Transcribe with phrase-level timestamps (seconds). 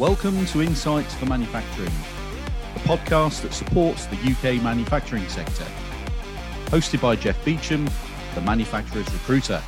[0.00, 5.64] Welcome to Insights for Manufacturing, a podcast that supports the UK manufacturing sector.
[6.64, 7.88] Hosted by Jeff Beecham,
[8.34, 9.62] the manufacturer's recruiter.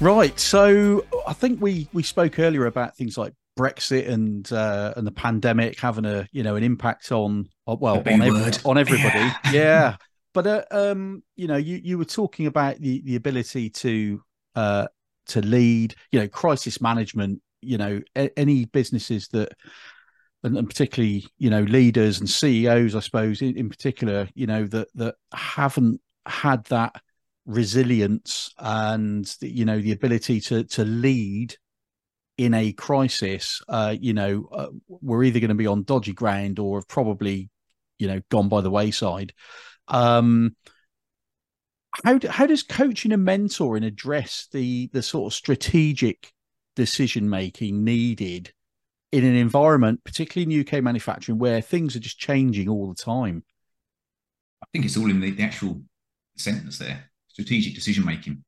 [0.00, 5.06] Right, so I think we we spoke earlier about things like Brexit and uh, and
[5.06, 9.18] the pandemic having a you know an impact on well on, every, on everybody.
[9.18, 9.34] Yeah.
[9.52, 9.96] yeah.
[10.32, 14.22] But uh, um, you know, you you were talking about the the ability to
[14.54, 14.86] uh,
[15.26, 17.42] to lead, you know, crisis management.
[17.62, 19.52] You know, a- any businesses that,
[20.42, 24.66] and, and, particularly, you know, leaders and CEOs, I suppose, in, in particular, you know,
[24.66, 27.00] that that haven't had that
[27.46, 31.56] resilience and you know the ability to to lead
[32.36, 36.58] in a crisis uh you know uh, we're either going to be on dodgy ground
[36.58, 37.50] or have probably
[37.98, 39.32] you know gone by the wayside.
[39.88, 40.54] Um
[42.04, 46.32] how how does coaching and mentoring address the the sort of strategic
[46.80, 48.52] decision making needed
[49.12, 53.44] in an environment, particularly in UK manufacturing, where things are just changing all the time?
[54.62, 55.82] I think it's all in the, the actual
[56.36, 58.42] sentence there: strategic decision making.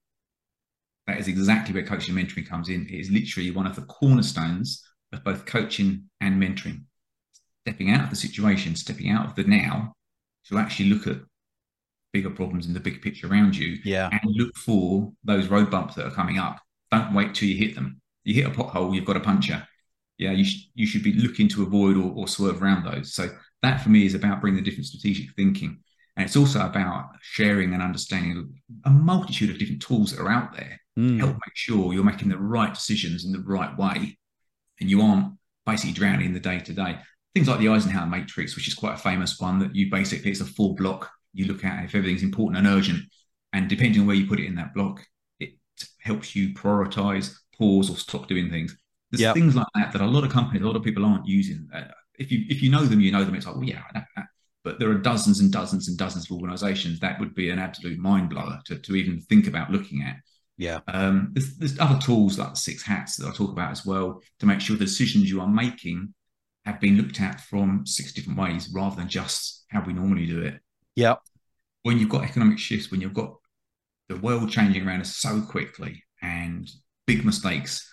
[1.06, 2.86] That is exactly where coaching and mentoring comes in.
[2.86, 6.84] It is literally one of the cornerstones of both coaching and mentoring.
[7.66, 9.92] Stepping out of the situation, stepping out of the now,
[10.48, 11.18] to actually look at
[12.14, 13.78] bigger problems in the big picture around you.
[13.84, 14.08] Yeah.
[14.10, 16.60] And look for those road bumps that are coming up.
[16.90, 18.01] Don't wait till you hit them.
[18.24, 19.66] You hit a pothole, you've got a puncture.
[20.18, 23.14] Yeah, you, sh- you should be looking to avoid or, or swerve around those.
[23.14, 23.28] So
[23.62, 25.78] that for me is about bringing the different strategic thinking.
[26.16, 30.54] And it's also about sharing and understanding a multitude of different tools that are out
[30.54, 31.08] there mm.
[31.08, 34.18] to help make sure you're making the right decisions in the right way
[34.80, 36.98] and you aren't basically drowning in the day to day.
[37.34, 40.40] Things like the Eisenhower matrix, which is quite a famous one that you basically, it's
[40.40, 43.04] a full block you look at if everything's important and urgent.
[43.54, 45.02] And depending on where you put it in that block,
[45.40, 45.54] it
[46.00, 48.76] helps you prioritize, pause, or stop doing things.
[49.10, 49.34] There's yep.
[49.34, 51.68] things like that that a lot of companies, a lot of people aren't using.
[51.72, 51.84] Uh,
[52.18, 53.34] if you if you know them, you know them.
[53.34, 54.26] It's like, well, yeah, I know that.
[54.64, 57.98] But there are dozens and dozens and dozens of organisations that would be an absolute
[57.98, 60.16] mind blower to, to even think about looking at.
[60.56, 60.80] Yeah.
[60.86, 64.20] Um, there's, there's other tools like the six hats that I talk about as well
[64.38, 66.14] to make sure the decisions you are making
[66.64, 70.42] have been looked at from six different ways rather than just how we normally do
[70.42, 70.60] it.
[70.94, 71.16] Yeah.
[71.82, 73.34] When you've got economic shifts, when you've got
[74.08, 76.70] the world changing around us so quickly and
[77.06, 77.88] big mistakes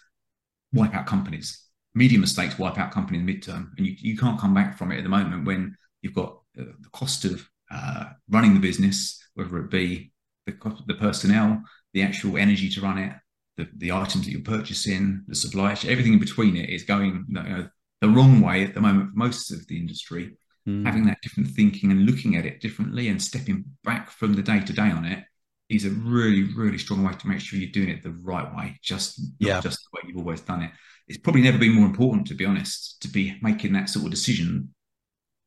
[0.72, 3.70] wipe out companies, medium mistakes wipe out companies in the midterm.
[3.78, 6.74] And you, you can't come back from it at the moment when you've got the,
[6.80, 10.12] the cost of uh, running the business, whether it be
[10.46, 11.62] the, cost, the personnel,
[11.94, 13.14] the actual energy to run it,
[13.58, 17.34] the, the items that you're purchasing, the supply, everything in between it is going you
[17.34, 17.70] know,
[18.02, 20.38] the wrong way at the moment for most of the industry
[20.68, 20.86] mm.
[20.86, 24.59] having that different thinking and looking at it differently and stepping back from the day
[24.59, 25.24] to day on it
[25.69, 28.78] is a really, really strong way to make sure you're doing it the right way,
[28.81, 29.62] just yeah.
[29.62, 30.72] just the way you've always done it.
[31.07, 34.12] It's probably never been more important, to be honest, to be making that sort of
[34.12, 34.74] decision,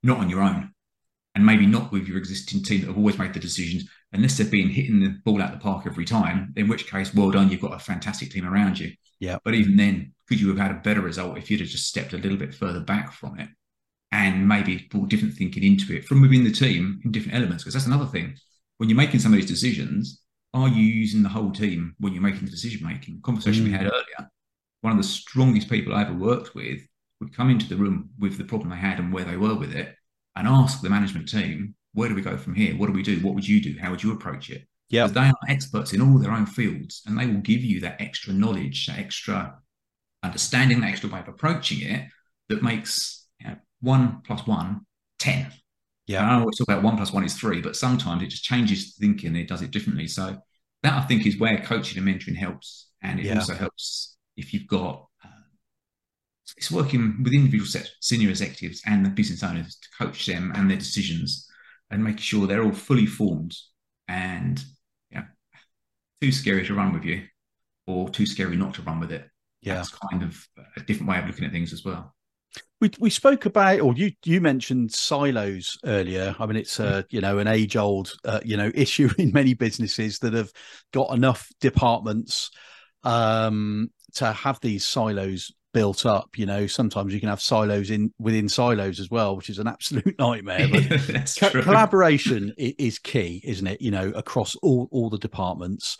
[0.03, 0.73] not on your own,
[1.35, 4.51] and maybe not with your existing team that have always made the decisions, unless they've
[4.51, 6.53] been hitting the ball out the park every time.
[6.57, 8.93] In which case, well done, you've got a fantastic team around you.
[9.21, 9.39] Yeah.
[9.45, 12.13] But even then, could you have had a better result if you'd have just stepped
[12.13, 13.49] a little bit further back from it?
[14.13, 17.65] and maybe brought different thinking into it from within the team in different elements.
[17.65, 18.37] Because that's another thing.
[18.83, 20.21] When you're making some of these decisions,
[20.55, 23.21] are you using the whole team when you're making the decision making?
[23.23, 23.67] Conversation mm.
[23.69, 24.29] we had earlier.
[24.81, 26.81] One of the strongest people I ever worked with
[27.21, 29.73] would come into the room with the problem they had and where they were with
[29.73, 29.95] it,
[30.35, 32.77] and ask the management team, "Where do we go from here?
[32.77, 33.21] What do we do?
[33.21, 33.79] What would you do?
[33.81, 37.17] How would you approach it?" Yeah, they are experts in all their own fields, and
[37.17, 39.61] they will give you that extra knowledge, that extra
[40.25, 42.09] understanding, that extra way of approaching it
[42.49, 43.29] that makes
[43.79, 44.87] one plus one,
[45.21, 45.53] 10.
[46.13, 46.31] Yeah.
[46.31, 49.29] I always talk about one plus one is three, but sometimes it just changes thinking
[49.29, 50.07] and it does it differently.
[50.07, 50.37] So
[50.83, 52.89] that I think is where coaching and mentoring helps.
[53.03, 53.37] And it yeah.
[53.37, 55.29] also helps if you've got uh,
[56.57, 60.71] it's working with individual set, senior executives and the business owners to coach them and
[60.71, 61.49] their decisions
[61.91, 63.55] and make sure they're all fully formed
[64.09, 64.63] and
[65.11, 65.25] yeah,
[66.21, 67.25] too scary to run with you
[67.87, 69.29] or too scary not to run with it.
[69.61, 69.77] Yeah.
[69.77, 72.15] That's kind of a different way of looking at things as well.
[72.83, 76.35] We we spoke about, or you you mentioned silos earlier.
[76.37, 79.55] I mean, it's a you know an age old uh, you know issue in many
[79.55, 80.51] businesses that have
[80.93, 82.51] got enough departments
[83.05, 86.37] um, to have these silos built up.
[86.37, 89.69] You know, sometimes you can have silos in within silos as well, which is an
[89.69, 90.67] absolute nightmare.
[90.69, 93.81] But co- collaboration is key, isn't it?
[93.81, 95.99] You know, across all all the departments.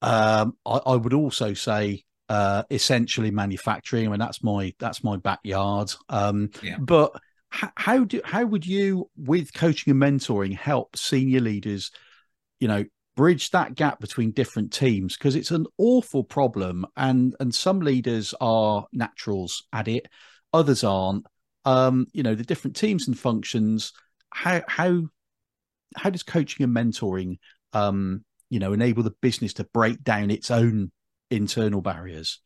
[0.00, 4.06] Um, I, I would also say uh, essentially manufacturing.
[4.06, 5.92] I mean, that's my that's my backyard.
[6.08, 6.78] Um, yeah.
[6.78, 7.12] But
[7.50, 11.90] how do how would you, with coaching and mentoring, help senior leaders,
[12.60, 12.84] you know,
[13.16, 18.34] bridge that gap between different teams because it's an awful problem and and some leaders
[18.40, 20.08] are naturals at it
[20.52, 21.26] others aren't
[21.64, 23.92] um you know the different teams and functions
[24.30, 25.02] how how
[25.94, 27.38] how does coaching and mentoring
[27.74, 30.90] um you know enable the business to break down its own
[31.32, 32.40] internal barriers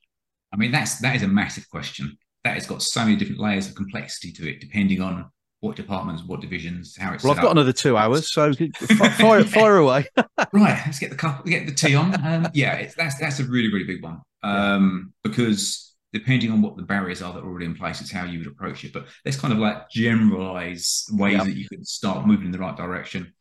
[0.52, 3.68] i mean that's that is a massive question that has got so many different layers
[3.68, 5.30] of complexity to it depending on
[5.60, 7.24] what departments, what divisions, how it's.
[7.24, 7.52] Well, I've got up.
[7.52, 10.06] another two hours, so fire, fire away.
[10.52, 12.14] right, let's get the cup, get the tea on.
[12.24, 15.30] Um, yeah, that's that's a really really big one um, yeah.
[15.30, 18.38] because depending on what the barriers are that are already in place, it's how you
[18.38, 18.92] would approach it.
[18.92, 21.44] But let's kind of like generalize ways yep.
[21.44, 23.32] that you could start moving in the right direction.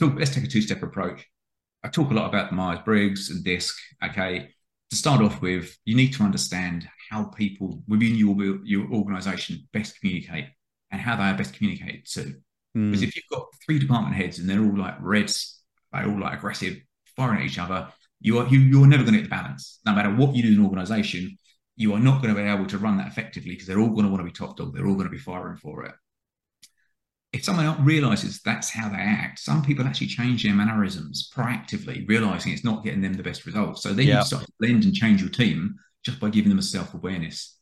[0.00, 1.24] So let's take a two step approach.
[1.84, 3.74] I talk a lot about the Myers Briggs and DISC.
[4.04, 4.54] Okay,
[4.90, 9.98] to start off with, you need to understand how people within your your organization best
[10.00, 10.46] communicate
[10.90, 12.34] and how they are best communicated to.
[12.76, 12.90] Mm.
[12.90, 15.60] Because if you've got three department heads and they're all like reds,
[15.92, 16.78] they're all like aggressive,
[17.16, 17.88] firing at each other,
[18.20, 19.80] you are you, you're never going to get the balance.
[19.86, 21.36] No matter what you do in an organization,
[21.76, 24.04] you are not going to be able to run that effectively because they're all going
[24.04, 24.74] to want to be top dog.
[24.74, 25.94] They're all going to be firing for it.
[27.32, 32.52] If someone realizes that's how they act, some people actually change their mannerisms proactively, realizing
[32.52, 33.82] it's not getting them the best results.
[33.82, 34.20] So then yeah.
[34.20, 37.58] you start to blend and change your team just by giving them a self awareness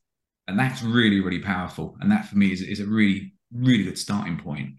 [0.49, 3.99] and that's really really powerful and that for me is, is a really really good
[3.99, 4.75] starting point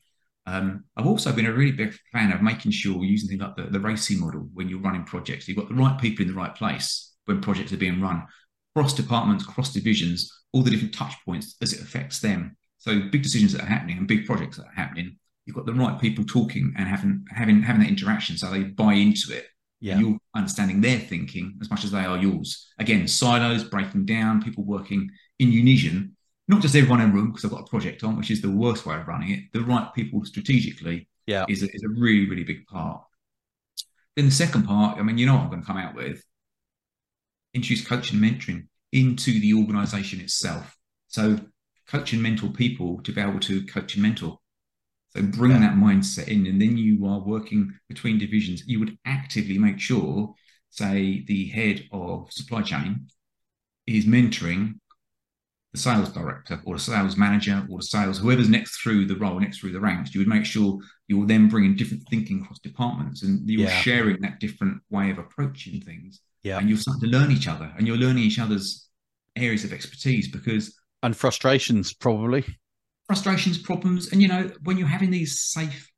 [0.46, 3.64] um, I've also been a really big fan of making sure using things like the,
[3.64, 5.46] the RACI model when you're running projects.
[5.46, 8.26] You've got the right people in the right place when projects are being run,
[8.74, 12.56] cross departments, cross divisions, all the different touch points as it affects them.
[12.78, 15.74] So big decisions that are happening and big projects that are happening, you've got the
[15.74, 19.48] right people talking and having having having that interaction so they buy into it.
[19.80, 20.00] Yeah.
[20.00, 22.68] you're understanding their thinking as much as they are yours.
[22.80, 26.16] Again, silos breaking down, people working in unison,
[26.48, 28.50] not just everyone in a room because I've got a project on, which is the
[28.50, 29.44] worst way of running it.
[29.54, 31.46] The right people strategically yeah.
[31.48, 33.04] is, a, is a really, really big part.
[34.16, 36.24] Then the second part, I mean, you know what I'm going to come out with
[37.54, 40.78] introduce coaching and mentoring into the organization itself.
[41.08, 41.40] So
[41.88, 44.40] coach and mentor people to be able to coach and mentor.
[45.10, 45.60] So bring yeah.
[45.60, 48.64] that mindset in, and then you are working between divisions.
[48.68, 50.34] You would actively make sure,
[50.70, 53.08] say, the head of supply chain
[53.88, 54.76] is mentoring
[55.74, 59.40] the sales director or the sales manager or the sales whoever's next through the role
[59.40, 63.24] next through the ranks you would make sure you're then bringing different thinking across departments
[63.24, 63.82] and you're yeah.
[63.82, 67.72] sharing that different way of approaching things yeah and you're starting to learn each other
[67.78, 68.90] and you're learning each other's
[69.36, 72.46] areas of expertise because and frustrations probably
[73.08, 75.90] frustrations problems and you know when you're having these safe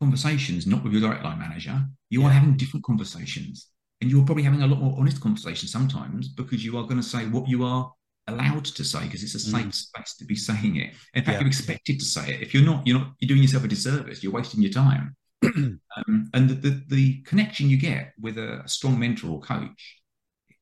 [0.00, 2.26] conversations not with your direct line manager you yeah.
[2.26, 3.68] are having different conversations
[4.00, 7.02] and you're probably having a lot more honest conversations sometimes because you are going to
[7.02, 7.90] say what you are
[8.28, 9.74] allowed to say because it's a safe mm.
[9.74, 10.94] space to be saying it.
[11.14, 11.40] In fact, yeah.
[11.40, 12.42] you're expected to say it.
[12.42, 13.12] If you're not, you're not.
[13.20, 14.22] You're doing yourself a disservice.
[14.22, 15.16] You're wasting your time.
[15.44, 15.80] um,
[16.34, 20.00] and the, the, the connection you get with a, strong mentor or coach,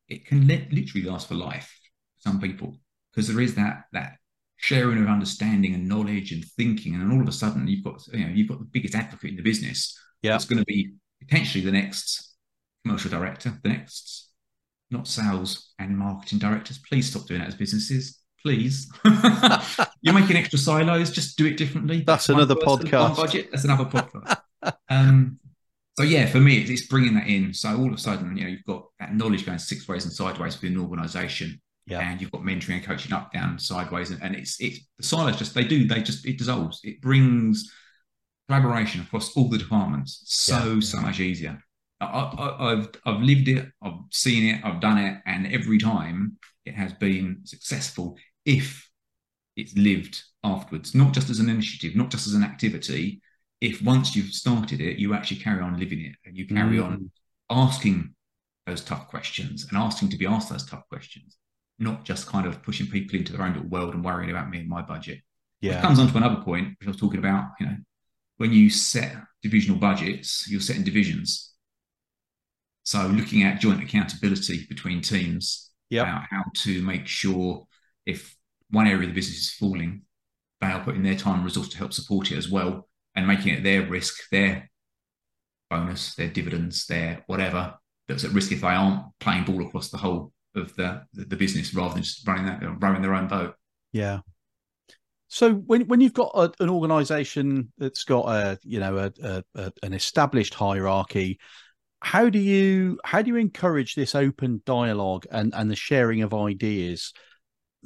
[0.08, 1.78] it can let, literally last for life.
[2.16, 2.78] For some people,
[3.14, 4.16] because there is that that
[4.56, 8.02] sharing of understanding and knowledge and thinking, and then all of a sudden you've got
[8.12, 9.98] you know you've got the biggest advocate in the business.
[10.22, 12.34] Yeah, it's going to be potentially the next
[12.84, 14.30] commercial director, the next
[14.90, 16.78] not sales and marketing directors.
[16.78, 18.20] Please stop doing that as businesses.
[18.42, 18.90] Please.
[20.02, 21.10] You're making extra silos.
[21.10, 22.02] Just do it differently.
[22.06, 23.16] That's one another person, podcast.
[23.16, 23.48] budget.
[23.50, 24.40] That's another podcast.
[24.90, 25.38] um,
[25.96, 27.54] so yeah, for me, it's bringing that in.
[27.54, 30.12] So all of a sudden, you know, you've got that knowledge going six ways and
[30.12, 31.60] sideways within an organisation.
[31.86, 32.00] Yeah.
[32.00, 35.36] And you've got mentoring and coaching up, down, sideways, and, and it's it's the silos
[35.36, 36.80] just they do they just it dissolves.
[36.82, 37.70] It brings
[38.48, 40.80] collaboration across all the departments so yeah.
[40.80, 41.62] so much easier.
[42.00, 46.74] I, have I've lived it, I've seen it, I've done it, and every time it
[46.74, 48.88] has been successful if
[49.56, 53.20] it's lived afterwards, not just as an initiative, not just as an activity.
[53.60, 56.84] If once you've started it, you actually carry on living it and you carry mm.
[56.84, 57.10] on
[57.48, 58.14] asking
[58.66, 61.36] those tough questions and asking to be asked those tough questions,
[61.78, 64.60] not just kind of pushing people into their own little world and worrying about me
[64.60, 65.20] and my budget.
[65.60, 65.74] Yeah.
[65.74, 67.76] Which comes on to another point, which I was talking about, you know,
[68.36, 71.54] when you set divisional budgets, you're setting divisions
[72.84, 76.04] so looking at joint accountability between teams yep.
[76.06, 77.66] about how to make sure
[78.04, 78.36] if
[78.70, 80.02] one area of the business is falling,
[80.60, 83.54] they are putting their time and resource to help support it as well and making
[83.54, 84.70] it their risk, their
[85.70, 87.74] bonus, their dividends, their whatever
[88.06, 91.74] that's at risk if they aren't playing ball across the whole of the, the, business
[91.74, 93.54] rather than just running that rowing their own boat.
[93.92, 94.20] Yeah.
[95.28, 99.44] So when when you've got a, an organisation that's got a you know a, a,
[99.54, 101.38] a, an established hierarchy,
[102.00, 106.32] how do you how do you encourage this open dialogue and and the sharing of
[106.34, 107.12] ideas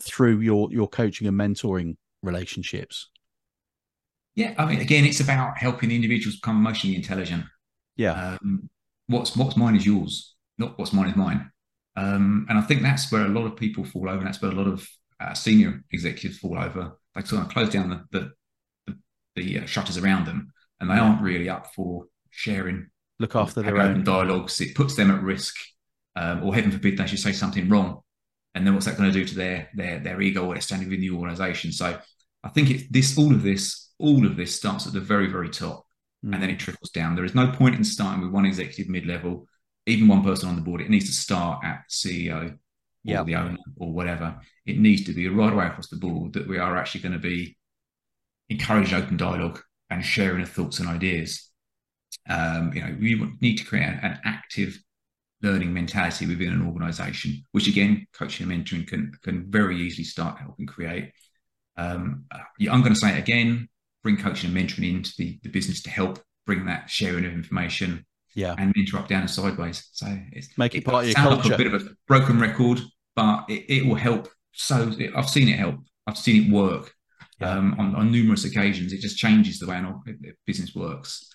[0.02, 3.10] through your your coaching and mentoring relationships
[4.37, 7.44] yeah i mean again it's about helping the individuals become emotionally intelligent
[7.96, 8.68] yeah um,
[9.08, 11.50] what's what's mine is yours, not what's mine is mine.
[11.99, 14.19] Um, and I think that's where a lot of people fall over.
[14.19, 14.88] And that's where a lot of
[15.19, 16.93] uh, senior executives fall over.
[17.14, 18.33] They sort of close down the the,
[18.87, 18.99] the,
[19.35, 21.02] the uh, shutters around them, and they yeah.
[21.02, 22.87] aren't really up for sharing.
[23.19, 24.61] Look after their own dialogues.
[24.61, 25.57] It puts them at risk,
[26.14, 28.00] um, or heaven forbid they should say something wrong,
[28.55, 30.88] and then what's that going to do to their their their ego or their standing
[30.88, 31.73] within the organisation?
[31.73, 31.99] So
[32.45, 35.50] I think it's this all of this all of this starts at the very very
[35.50, 35.85] top,
[36.25, 36.33] mm.
[36.33, 37.17] and then it trickles down.
[37.17, 39.49] There is no point in starting with one executive mid level,
[39.88, 40.80] even one person on the board.
[40.80, 42.59] It needs to start at the CEO
[43.07, 44.40] or the owner or whatever.
[44.66, 47.18] It needs to be right away across the board that we are actually going to
[47.18, 47.57] be
[48.49, 51.50] encouraging open dialogue and sharing of thoughts and ideas.
[52.28, 54.78] Um, you know, we need to create an active
[55.42, 60.38] learning mentality within an organization, which again, coaching and mentoring can can very easily start
[60.38, 61.12] helping create.
[61.76, 62.25] Um,
[62.71, 63.68] I'm going to say it again:
[64.02, 68.04] bring coaching and mentoring into the, the business to help bring that sharing of information,
[68.35, 69.88] yeah, and interrupt down and sideways.
[69.92, 71.50] So it's make it, it part of your culture.
[71.50, 72.80] Like a bit of a broken record,
[73.16, 74.28] but it, it will help.
[74.52, 75.76] So it, I've seen it help.
[76.06, 76.92] I've seen it work
[77.40, 77.50] yeah.
[77.50, 78.92] um, on, on numerous occasions.
[78.92, 80.02] It just changes the way our
[80.47, 81.28] business works.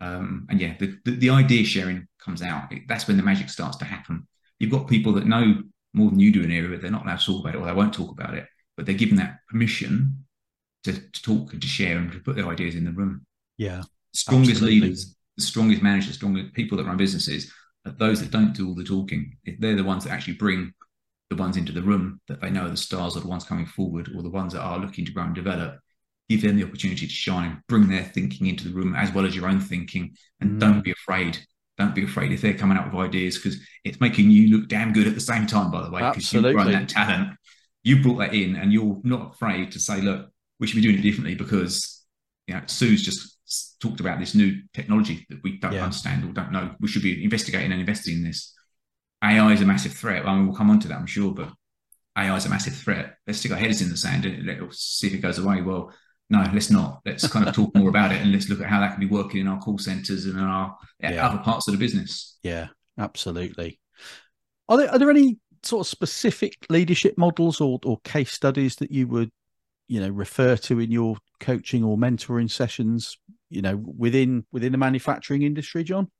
[0.00, 2.72] Um, and yeah, the, the, the, idea sharing comes out.
[2.72, 4.26] It, that's when the magic starts to happen.
[4.58, 5.62] You've got people that know
[5.94, 7.58] more than you do in an area, but they're not allowed to talk about it
[7.58, 8.46] or they won't talk about it,
[8.76, 10.24] but they're given that permission
[10.84, 13.24] to, to talk and to share and to put their ideas in the room.
[13.58, 13.82] Yeah.
[14.12, 14.80] Strongest absolutely.
[14.80, 17.52] leaders, the strongest managers, strongest people that run businesses
[17.86, 19.36] are those that don't do all the talking.
[19.58, 20.72] They're the ones that actually bring
[21.30, 23.66] the ones into the room that they know are the stars are the ones coming
[23.66, 25.78] forward or the ones that are looking to grow and develop
[26.28, 29.34] give them the opportunity to shine, bring their thinking into the room as well as
[29.36, 30.60] your own thinking, and mm.
[30.60, 31.38] don't be afraid.
[31.78, 34.92] Don't be afraid if they're coming up with ideas because it's making you look damn
[34.92, 35.70] good at the same time.
[35.70, 37.36] By the way, because you've grown that talent,
[37.82, 40.98] you brought that in, and you're not afraid to say, "Look, we should be doing
[40.98, 42.04] it differently," because
[42.46, 43.31] you know Sue's just
[43.80, 45.84] talked about this new technology that we don't yeah.
[45.84, 46.74] understand or don't know.
[46.80, 48.54] We should be investigating and investing in this.
[49.22, 50.26] AI is a massive threat.
[50.26, 51.50] I mean, we'll come on to that, I'm sure, but
[52.16, 53.16] AI is a massive threat.
[53.26, 55.62] Let's stick our heads in the sand and let's see if it goes away.
[55.62, 55.92] Well,
[56.28, 57.00] no, let's not.
[57.04, 59.06] Let's kind of talk more about it and let's look at how that can be
[59.06, 61.26] working in our call centers and in our yeah.
[61.26, 62.38] other parts of the business.
[62.42, 62.68] Yeah,
[62.98, 63.78] absolutely.
[64.68, 68.90] Are there are there any sort of specific leadership models or, or case studies that
[68.90, 69.30] you would,
[69.88, 73.18] you know, refer to in your coaching or mentoring sessions,
[73.52, 76.10] you know, within within the manufacturing industry, Jon?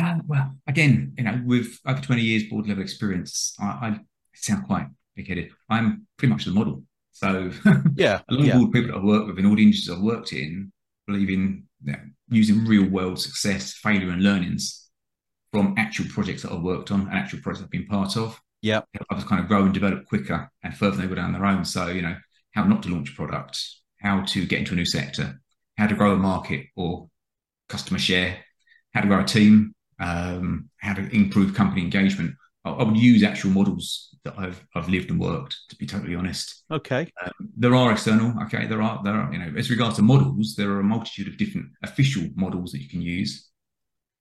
[0.00, 4.00] Uh, well, again, you know, with over 20 years board level experience, I, I
[4.34, 5.50] sound quite big headed.
[5.68, 6.82] I'm pretty much the model.
[7.12, 7.50] So
[7.94, 8.60] yeah, a lot yeah.
[8.60, 10.72] of people that I've worked with in all the industries I've worked in
[11.06, 11.98] believe in you know,
[12.28, 14.88] using real world success, failure, and learnings
[15.52, 18.40] from actual projects that I've worked on and actual projects I've been part of.
[18.62, 21.44] Yeah, I was kind of grow and develop quicker and further they go down their
[21.44, 21.64] own.
[21.64, 22.16] So you know
[22.52, 23.60] how not to launch a product,
[24.00, 25.40] how to get into a new sector,
[25.76, 27.08] how to grow a market or
[27.68, 28.38] customer share,
[28.92, 32.34] how to grow a team, um, how to improve company engagement.
[32.64, 35.56] I, I would use actual models that I've I've lived and worked.
[35.70, 37.10] To be totally honest, okay.
[37.24, 38.34] Um, there are external.
[38.44, 41.28] Okay, there are there are you know as regards to models, there are a multitude
[41.28, 43.48] of different official models that you can use.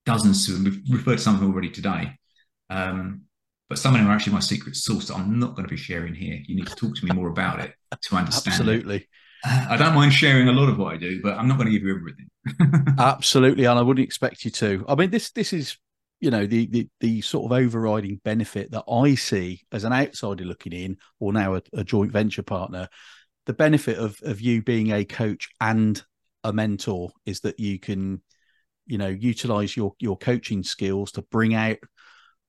[0.05, 2.11] Dozens to we've referred to some of them already today.
[2.69, 3.21] Um,
[3.69, 5.77] but some of them are actually my secret sauce that I'm not going to be
[5.77, 6.39] sharing here.
[6.45, 8.53] You need to talk to me more about it to understand.
[8.53, 8.97] Absolutely.
[8.97, 9.07] It.
[9.43, 11.77] I don't mind sharing a lot of what I do, but I'm not going to
[11.77, 12.95] give you everything.
[12.99, 14.85] Absolutely, and I wouldn't expect you to.
[14.87, 15.77] I mean, this this is
[16.21, 20.45] you know the, the the sort of overriding benefit that I see as an outsider
[20.45, 22.87] looking in, or now a, a joint venture partner,
[23.45, 26.01] the benefit of of you being a coach and
[26.45, 28.21] a mentor is that you can,
[28.85, 31.77] you know, utilize your your coaching skills to bring out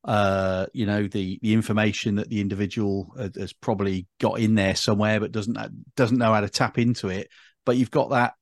[0.04, 5.18] uh you know the the information that the individual has probably got in there somewhere
[5.18, 5.56] but doesn't
[5.96, 7.28] doesn't know how to tap into it
[7.64, 8.34] but you've got that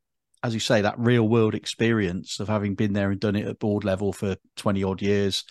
[0.43, 3.59] as you say, that real world experience of having been there and done it at
[3.59, 5.45] board level for 20 odd years.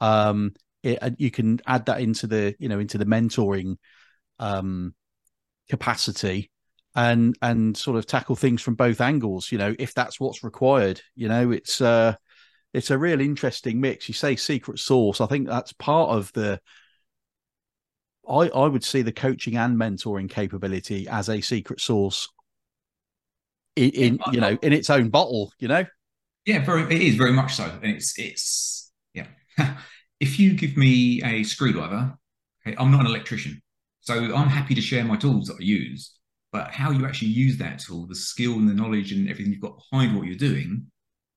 [0.00, 3.76] Um, it, you can add that into the, you know, into the mentoring
[4.38, 4.94] um,
[5.68, 6.50] capacity
[6.94, 11.02] and, and sort of tackle things from both angles, you know, if that's what's required,
[11.14, 12.14] you know, it's, uh,
[12.72, 14.08] it's a real interesting mix.
[14.08, 15.20] You say secret sauce.
[15.20, 16.60] I think that's part of the,
[18.28, 22.28] I, I would see the coaching and mentoring capability as a secret sauce
[23.76, 25.84] in, in you know in its own bottle you know
[26.46, 29.26] yeah very it is very much so and it's it's yeah
[30.20, 32.14] if you give me a screwdriver
[32.66, 33.60] okay i'm not an electrician
[34.00, 36.16] so i'm happy to share my tools that i use
[36.52, 39.62] but how you actually use that tool the skill and the knowledge and everything you've
[39.62, 40.84] got behind what you're doing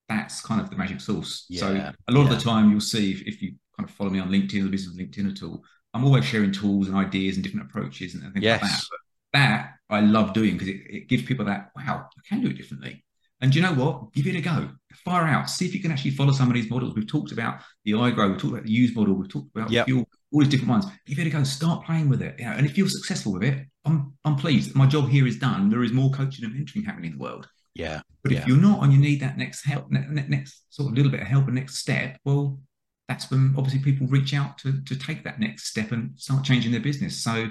[0.09, 2.23] that's kind of the magic sauce yeah, so a lot yeah.
[2.23, 4.69] of the time you'll see if, if you kind of follow me on linkedin or
[4.69, 8.43] business linkedin at all i'm always sharing tools and ideas and different approaches and things
[8.43, 8.61] yes.
[8.61, 8.99] like that but
[9.33, 12.57] that I love doing because it, it gives people that wow, I can do it
[12.57, 13.03] differently.
[13.41, 14.13] And you know what?
[14.13, 14.69] Give it a go.
[15.03, 15.49] Fire out.
[15.49, 16.95] See if you can actually follow some of these models.
[16.95, 19.85] We've talked about the iGrow, we've talked about the use model, we've talked about yep.
[19.85, 20.85] fuel, all these different ones.
[21.05, 21.43] Give it a go.
[21.43, 22.35] Start playing with it.
[22.39, 24.75] You know, and if you're successful with it, I'm I'm pleased.
[24.75, 25.69] My job here is done.
[25.69, 27.49] There is more coaching and mentoring happening in the world.
[27.75, 28.01] Yeah.
[28.23, 28.39] But yeah.
[28.39, 31.27] if you're not and you need that next help, next sort of little bit of
[31.27, 32.59] help and next step, well,
[33.07, 36.71] that's when obviously people reach out to to take that next step and start changing
[36.71, 37.21] their business.
[37.21, 37.49] So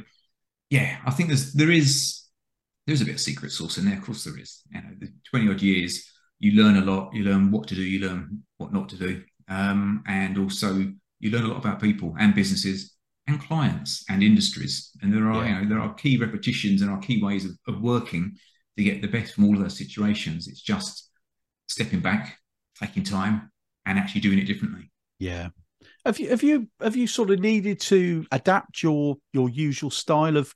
[0.71, 2.23] yeah, I think there's there is
[2.87, 3.99] there's a bit of secret sauce in there.
[3.99, 4.63] Of course, there is.
[4.73, 6.11] You know, the 20 odd years,
[6.41, 7.15] you learn a lot.
[7.15, 7.83] You learn what to do.
[7.83, 9.23] You learn what not to do.
[9.49, 12.95] Um, and also, you learn a lot about people and businesses
[13.29, 14.91] and clients and industries.
[15.01, 15.61] And there are, yeah.
[15.61, 18.37] you know, there are key repetitions and are key ways of, of working
[18.77, 20.49] to get the best from all of those situations.
[20.49, 21.11] It's just
[21.69, 22.39] stepping back,
[22.81, 23.51] taking time,
[23.87, 24.91] and actually doing it differently.
[25.19, 25.49] Yeah.
[26.05, 30.37] Have you have you have you sort of needed to adapt your your usual style
[30.37, 30.55] of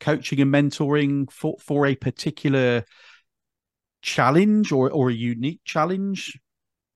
[0.00, 2.84] coaching and mentoring for for a particular
[4.02, 6.38] challenge or or a unique challenge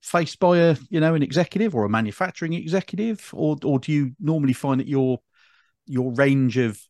[0.02, 4.12] faced by a you know an executive or a manufacturing executive or or do you
[4.20, 5.18] normally find that your
[5.86, 6.80] your range of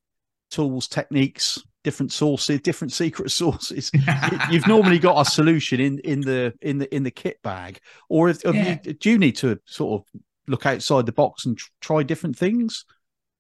[0.51, 3.93] tools techniques different sources different secret sources
[4.51, 7.79] you've normally got a solution in in the in the in the kit bag
[8.09, 8.79] or if, yeah.
[8.83, 12.37] you, do you need to sort of look outside the box and tr- try different
[12.37, 12.85] things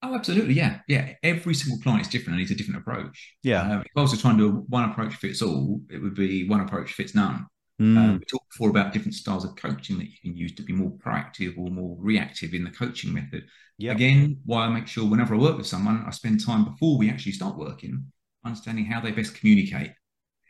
[0.03, 0.55] Oh, absolutely.
[0.55, 0.81] Yeah.
[0.87, 1.15] Yeah.
[1.23, 3.35] Every single client is different and needs a different approach.
[3.43, 3.62] Yeah.
[3.62, 6.47] Uh, if I was to try and do one approach fits all, it would be
[6.47, 7.47] one approach fits none.
[7.81, 7.97] Mm.
[7.97, 10.73] Um, we talked before about different styles of coaching that you can use to be
[10.73, 13.45] more proactive or more reactive in the coaching method.
[13.79, 13.97] Yep.
[13.97, 17.11] Again, why I make sure whenever I work with someone, I spend time before we
[17.11, 18.07] actually start working,
[18.47, 19.93] understanding how they best communicate,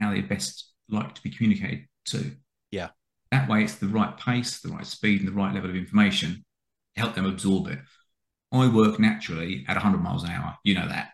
[0.01, 2.33] how they best like to be communicated to.
[2.71, 2.89] Yeah.
[3.33, 6.45] That way, it's the right pace, the right speed, and the right level of information.
[6.95, 7.79] to Help them absorb it.
[8.53, 10.57] I work naturally at 100 miles an hour.
[10.63, 11.09] You know that.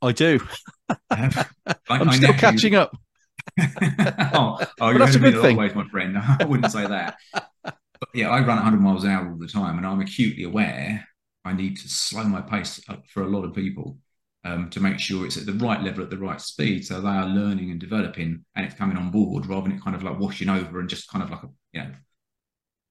[0.00, 0.40] I do.
[1.10, 1.44] I,
[1.90, 2.96] am still catching up.
[3.60, 5.56] oh, oh that's a good thing.
[5.56, 6.16] My friend.
[6.40, 7.16] I wouldn't say that.
[7.64, 11.04] But yeah, I run 100 miles an hour all the time, and I'm acutely aware
[11.44, 13.98] I need to slow my pace up for a lot of people
[14.44, 17.08] um, to make sure it's at the right level at the right speed, so they
[17.08, 20.18] are learning and developing, and it's coming on board rather than it kind of like
[20.18, 21.90] washing over and just kind of like a you know,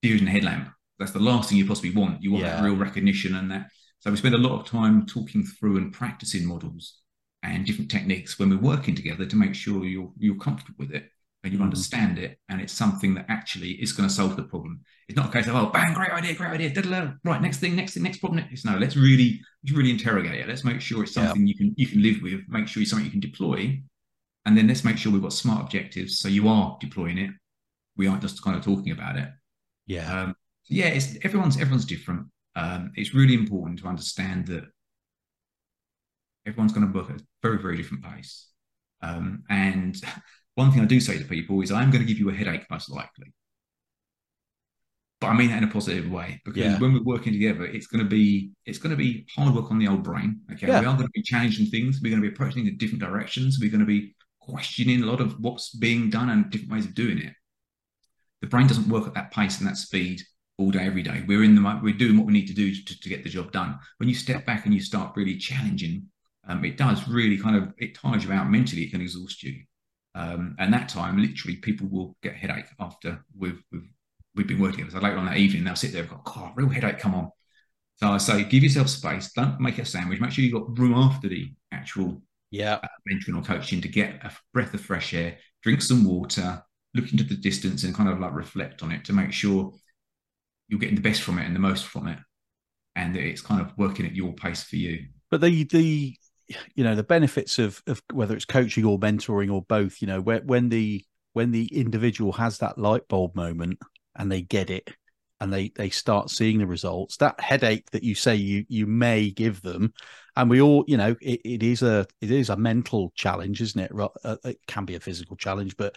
[0.01, 0.69] fusion headlamp.
[0.99, 2.23] That's the last thing you possibly want.
[2.23, 2.55] You want yeah.
[2.55, 3.67] that real recognition and that
[3.99, 7.01] so we spend a lot of time talking through and practicing models
[7.43, 11.09] and different techniques when we're working together to make sure you're you're comfortable with it
[11.47, 14.81] and you understand it and it's something that actually is going to solve the problem.
[15.07, 17.13] It's not a case of oh bang great idea great idea da-da-da.
[17.23, 18.43] right next thing next thing next problem.
[18.51, 19.41] It's no let's really
[19.73, 20.47] really interrogate it.
[20.47, 21.53] Let's make sure it's something yeah.
[21.53, 22.41] you can you can live with.
[22.47, 23.81] Make sure it's something you can deploy,
[24.45, 27.31] and then let's make sure we've got smart objectives so you are deploying it.
[27.95, 29.29] We aren't just kind of talking about it.
[29.87, 30.21] Yeah.
[30.21, 30.35] Um,
[30.69, 34.63] yeah, it's everyone's everyone's different um, it's really important to understand that
[36.47, 38.47] everyone's going to work at a very, very different pace.
[39.01, 39.95] Um, and
[40.57, 42.65] one thing I do say to people is, I'm going to give you a headache,
[42.71, 43.31] most likely.
[45.21, 46.79] But I mean that in a positive way because yeah.
[46.79, 49.79] when we're working together, it's going to be it's going to be hard work on
[49.79, 50.41] the old brain.
[50.51, 50.79] Okay, yeah.
[50.79, 51.99] we are going to be challenging things.
[52.01, 53.57] We're going to be approaching in different directions.
[53.59, 56.93] We're going to be questioning a lot of what's being done and different ways of
[56.93, 57.33] doing it.
[58.41, 60.21] The brain doesn't work at that pace and that speed
[60.59, 61.23] all day, every day.
[61.27, 63.51] We're in the we're doing what we need to do to, to get the job
[63.51, 63.79] done.
[63.97, 66.07] When you step back and you start really challenging,
[66.47, 68.83] um, it does really kind of it tires you out mentally.
[68.83, 69.63] It can exhaust you,
[70.17, 73.87] um, and that time literally people will get a headache after we've we've,
[74.35, 74.89] we've been working.
[74.89, 77.29] So later on that evening, they'll sit there and go, "God, real headache, come on."
[77.97, 79.31] So I say, give yourself space.
[79.33, 80.19] Don't make a sandwich.
[80.19, 84.23] Make sure you've got room after the actual yeah uh, mentoring or coaching to get
[84.23, 86.63] a breath of fresh air, drink some water,
[86.95, 89.71] look into the distance, and kind of like reflect on it to make sure
[90.67, 92.17] you're getting the best from it and the most from it,
[92.95, 95.09] and that it's kind of working at your pace for you.
[95.29, 96.17] But the the
[96.75, 100.21] you know the benefits of of whether it's coaching or mentoring or both, you know,
[100.21, 103.79] where, when the when the individual has that light bulb moment
[104.15, 104.89] and they get it
[105.39, 109.29] and they they start seeing the results that headache that you say you you may
[109.29, 109.93] give them
[110.35, 113.81] and we all you know it, it is a it is a mental challenge isn't
[113.81, 113.91] it?
[114.23, 115.95] Uh, it can be a physical challenge but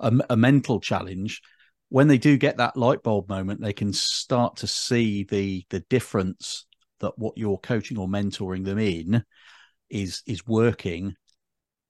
[0.00, 1.42] a, a mental challenge.
[1.90, 5.80] When they do get that light bulb moment, they can start to see the the
[5.80, 6.66] difference
[7.00, 9.24] that what you're coaching or mentoring them in
[9.90, 11.16] is is working.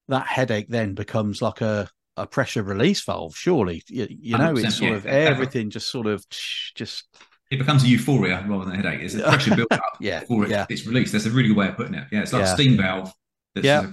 [0.09, 3.37] That headache then becomes like a a pressure release valve.
[3.37, 6.25] Surely, you, you know, it's sort yeah, of everything just sort of
[6.75, 7.05] just.
[7.51, 9.01] It becomes a euphoria rather than a headache.
[9.03, 10.67] It's a pressure built up yeah, before yeah.
[10.69, 11.13] it's released.
[11.13, 12.07] That's a really good way of putting it.
[12.13, 12.53] Yeah, it's like yeah.
[12.53, 13.13] a steam valve.
[13.55, 13.91] That's yeah.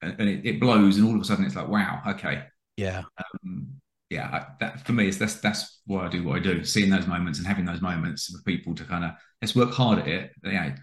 [0.00, 2.44] and it, it, blows, and all of a sudden it's like, wow, okay.
[2.76, 3.02] Yeah.
[3.18, 6.64] Um, yeah, that for me is that's that's why I do what I do.
[6.64, 10.00] Seeing those moments and having those moments for people to kind of let's work hard
[10.00, 10.32] at it.
[10.42, 10.74] Yeah,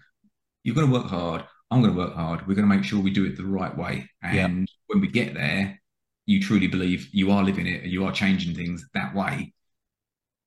[0.64, 1.44] you've got to work hard.
[1.70, 2.46] I'm going to work hard.
[2.46, 4.08] We're going to make sure we do it the right way.
[4.22, 5.80] And when we get there,
[6.26, 9.52] you truly believe you are living it and you are changing things that way,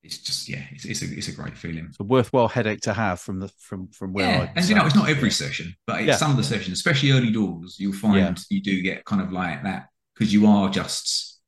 [0.04, 1.86] it's just yeah, it's, it's a it's a great feeling.
[1.90, 4.42] It's a worthwhile headache to have from the from from where yeah.
[4.42, 6.16] I and you know it's not every session, but yeah.
[6.16, 8.36] some of the sessions, especially early doors, you'll find yeah.
[8.50, 11.40] you do get kind of like that because you are just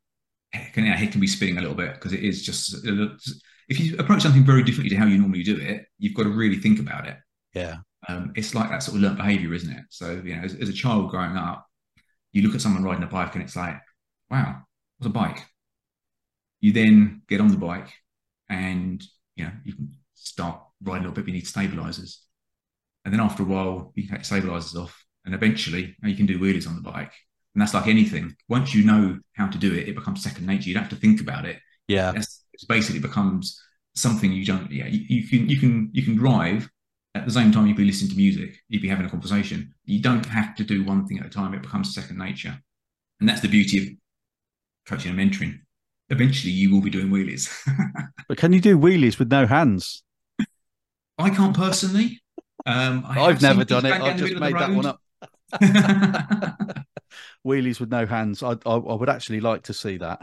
[0.74, 2.86] can head can be spinning a little bit because it is just
[3.70, 6.30] if you approach something very differently to how you normally do it, you've got to
[6.30, 7.18] really think about it.
[7.56, 9.86] Yeah, um, it's like that sort of learned behavior, isn't it?
[9.90, 11.66] So you know, as, as a child growing up,
[12.32, 13.80] you look at someone riding a bike and it's like,
[14.30, 14.62] wow,
[14.98, 15.46] what's a bike?
[16.62, 17.92] You then get on the bike
[18.50, 19.04] and
[19.36, 21.26] you know you can start riding a little bit.
[21.26, 22.22] But you need stabilizers,
[23.06, 26.40] and then after a while you can take stabilizers off, and eventually you can do
[26.40, 27.14] wheelies on the bike.
[27.56, 28.36] And that's like anything.
[28.50, 30.70] Once you know how to do it, it becomes second nature.
[30.70, 31.60] You don't have to think about it.
[31.88, 32.26] Yeah, it
[32.68, 33.62] basically becomes
[33.96, 34.72] something you don't.
[34.72, 36.70] Yeah, you, you can you can you can drive
[37.16, 39.74] at the same time you'd be listening to music, you'd be having a conversation.
[39.86, 41.54] You don't have to do one thing at a time.
[41.54, 42.58] It becomes second nature.
[43.20, 43.88] And that's the beauty of
[44.88, 45.60] coaching and mentoring
[46.10, 47.50] eventually you will be doing wheelies.
[48.28, 50.04] but can you do wheelies with no hands?
[51.18, 52.22] I can't personally.
[52.66, 53.92] Um, I have never done it.
[53.92, 55.00] I've just made that one up.
[57.46, 58.42] wheelies with no hands.
[58.42, 60.22] I, I, I, would actually like to see that.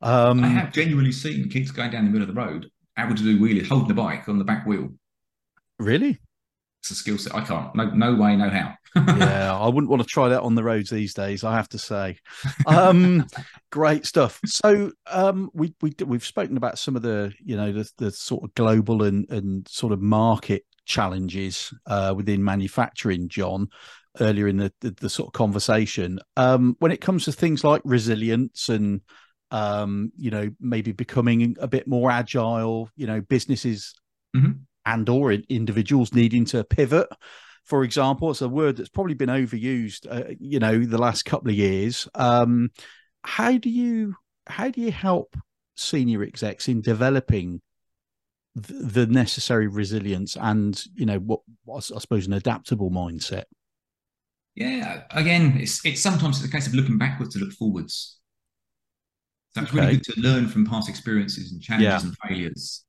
[0.00, 3.22] Um, I have genuinely seen kids going down the middle of the road able to
[3.22, 4.90] do wheelies, holding the bike on the back wheel.
[5.82, 6.18] Really?
[6.82, 7.72] it's a skill set I can't.
[7.76, 8.74] No, no way, no how.
[8.96, 11.44] yeah, I wouldn't want to try that on the roads these days.
[11.44, 12.18] I have to say,
[12.66, 13.24] um,
[13.70, 14.40] great stuff.
[14.44, 18.42] So um, we we we've spoken about some of the you know the, the sort
[18.42, 23.68] of global and and sort of market challenges uh, within manufacturing, Jon.
[24.20, 27.80] Earlier in the, the, the sort of conversation, um, when it comes to things like
[27.84, 29.00] resilience and
[29.52, 33.94] um, you know maybe becoming a bit more agile, you know businesses
[34.36, 34.50] mm-hmm
[34.86, 37.08] and or individuals needing to pivot
[37.64, 38.30] for example.
[38.30, 42.08] It's a word that's probably been overused uh, you know the last couple of years.
[42.14, 42.70] Um,
[43.22, 44.16] how do you
[44.46, 45.36] how do you help
[45.76, 47.60] senior execs in developing
[48.54, 53.44] the necessary resilience and you know what, what I suppose an adaptable mindset?
[54.54, 58.18] Yeah again it's it's sometimes it's a case of looking backwards to look forwards.
[59.54, 59.80] So it's okay.
[59.80, 62.08] really good to learn from past experiences and challenges yeah.
[62.08, 62.84] and failures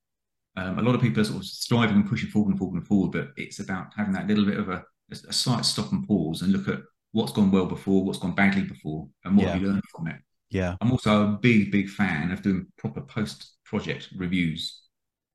[0.56, 2.88] um, a lot of people are sort of striving and pushing forward and forward and
[2.88, 6.42] forward, but it's about having that little bit of a, a slight stop and pause
[6.42, 6.80] and look at
[7.12, 9.54] what's gone well before, what's gone badly before, and what yeah.
[9.54, 10.18] have you learned from it.
[10.50, 10.76] Yeah.
[10.82, 14.82] I'm also a big, big fan of doing proper post project reviews.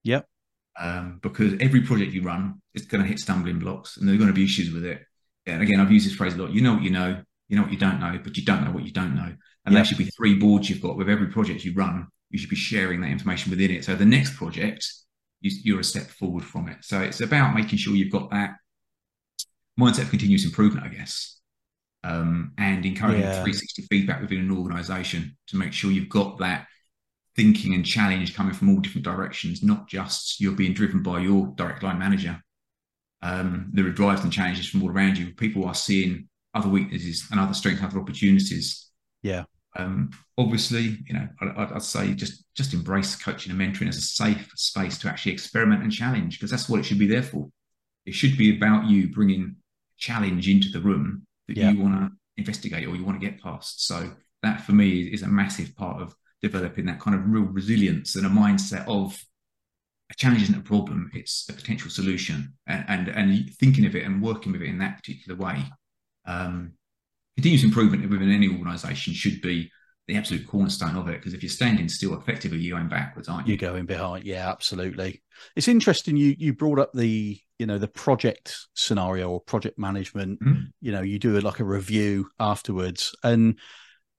[0.04, 0.26] Yep.
[0.78, 4.18] Um, because every project you run is going to hit stumbling blocks and there are
[4.18, 5.02] going to be issues with it.
[5.46, 6.52] And again, I've used this phrase a lot.
[6.52, 8.70] You know what you know, you know what you don't know, but you don't know
[8.70, 9.22] what you don't know.
[9.64, 9.72] And yep.
[9.72, 12.06] there should be three boards you've got with every project you run.
[12.30, 13.84] You should be sharing that information within it.
[13.84, 14.86] So the next project
[15.40, 16.78] you, are a step forward from it.
[16.82, 18.56] So it's about making sure you've got that
[19.78, 21.40] mindset of continuous improvement, I guess,
[22.04, 23.42] um, and encouraging yeah.
[23.44, 26.66] 360 feedback within an organization to make sure you've got that
[27.36, 31.52] thinking and challenge coming from all different directions, not just you're being driven by your
[31.54, 32.40] direct line manager.
[33.22, 35.32] Um, there are drives and challenges from all around you.
[35.34, 38.90] People are seeing other weaknesses and other strengths, other opportunities.
[39.22, 39.44] Yeah.
[39.78, 44.02] Um, obviously, you know, I, would say just just embrace coaching and mentoring as a
[44.02, 47.48] safe space to actually experiment and challenge because that's what it should be there for.
[48.04, 49.56] It should be about you bringing
[49.96, 51.70] challenge into the room that yeah.
[51.70, 53.86] you want to investigate or you want to get past.
[53.86, 54.10] So
[54.42, 58.26] that for me is a massive part of developing that kind of real resilience and
[58.26, 59.20] a mindset of
[60.10, 64.04] a challenge isn't a problem; it's a potential solution, and and, and thinking of it
[64.04, 65.64] and working with it in that particular way.
[66.24, 66.72] Um,
[67.38, 69.70] continuous improvement within any organization should be
[70.08, 73.46] the absolute cornerstone of it because if you're standing still effectively you're going backwards aren't
[73.46, 73.52] you?
[73.52, 74.24] You're going behind.
[74.24, 75.22] Yeah absolutely.
[75.54, 80.40] It's interesting you you brought up the you know the project scenario or project management.
[80.40, 80.62] Mm-hmm.
[80.80, 83.14] you know you do like a review afterwards.
[83.22, 83.56] And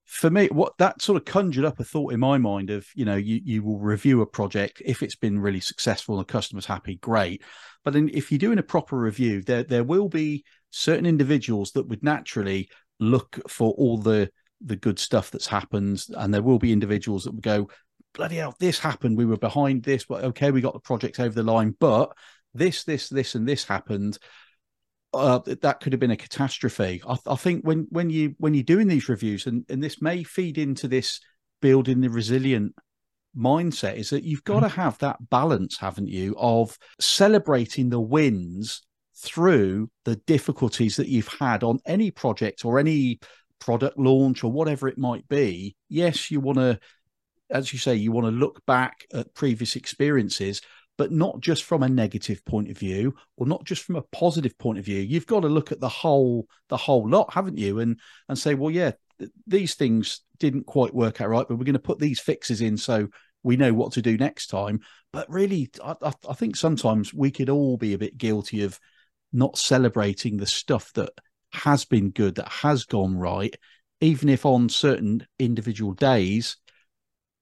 [0.06, 3.04] for me what that sort of conjured up a thought in my mind of you
[3.04, 4.82] know you you will review a project.
[4.86, 7.44] If it's been really successful and the customer's happy great.
[7.84, 11.90] But then if you're doing a proper review there there will be certain individuals that
[11.90, 14.30] would naturally look for all the
[14.62, 17.70] the good stuff that's happened, and there will be individuals that will go,
[18.14, 19.18] bloody hell, this happened.
[19.18, 22.12] We were behind this, but okay, we got the project over the line, but
[22.54, 24.18] this, this, this, and this happened.
[25.12, 27.02] Uh, that could have been a catastrophe.
[27.08, 30.24] I, I, think when when you when you're doing these reviews, and and this may
[30.24, 31.20] feed into this
[31.62, 32.76] building the resilient
[33.36, 34.76] mindset, is that you've got mm-hmm.
[34.76, 38.84] to have that balance, haven't you, of celebrating the wins
[39.20, 43.20] through the difficulties that you've had on any project or any
[43.60, 45.76] product launch or whatever it might be.
[45.90, 46.80] Yes, you want to,
[47.50, 50.62] as you say, you want to look back at previous experiences,
[50.98, 54.58] but not just from a negative point of view or not just from a positive
[54.58, 55.02] point of view.
[55.02, 57.80] You've got to look at the whole the whole lot, haven't you?
[57.80, 58.92] And and say, well, yeah,
[59.48, 62.78] these things didn't quite work out right, but we're going to put these fixes in
[62.78, 63.10] so
[63.44, 64.80] we know what to do next time.
[65.12, 65.96] But really, I,
[66.28, 68.80] I think sometimes we could all be a bit guilty of
[69.32, 71.12] not celebrating the stuff that
[71.54, 73.56] has been good, that has gone right,
[74.02, 76.58] even if on certain individual days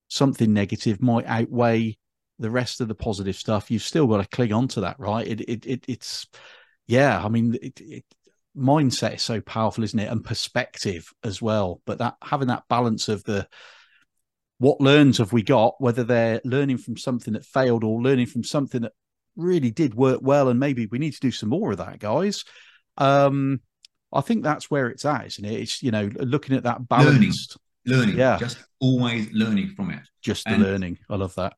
[0.10, 1.98] something negative might outweigh
[2.40, 3.72] the rest of the positive stuff.
[3.72, 5.28] You've still got to cling on to that, right?
[5.28, 6.28] It, it, it it's,
[6.86, 7.24] yeah.
[7.24, 8.06] I mean, it, it,
[8.56, 10.12] mindset is so powerful, isn't it?
[10.12, 11.82] And perspective as well.
[11.86, 13.48] But that having that balance of the
[14.60, 18.44] what learns have we got, whether they're learning from something that failed or learning from
[18.44, 18.94] something that
[19.38, 22.44] really did work well, and maybe we need to do some more of that, guys.
[22.98, 23.62] Um,
[24.12, 25.62] I think that's where it's at, isn't it?
[25.62, 30.02] It's you know looking at that balanced learning, learning, yeah, just always learning from it.
[30.22, 30.98] Just the and learning.
[31.10, 31.54] I love that.